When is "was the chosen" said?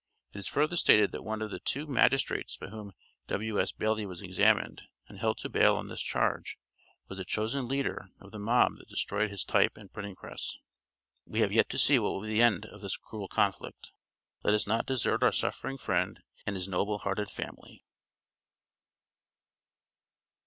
7.07-7.67